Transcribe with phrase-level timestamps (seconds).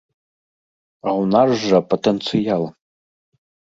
[1.07, 2.63] А ў нас жа патэнцыял!